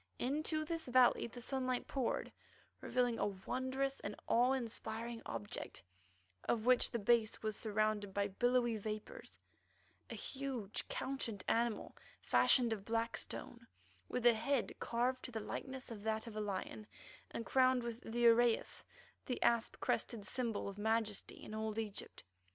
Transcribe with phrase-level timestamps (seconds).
[0.17, 2.31] Into this valley the sunlight poured,
[2.79, 5.83] revealing a wondrous and awe inspiring object
[6.45, 9.37] of which the base was surrounded by billowy vapours,
[10.09, 13.67] a huge, couchant animal fashioned of black stone,
[14.09, 16.87] with a head carved to the likeness of that of a lion,
[17.29, 18.83] and crowned with the uraeus,
[19.27, 22.23] the asp crested symbol of majesty in old Egypt.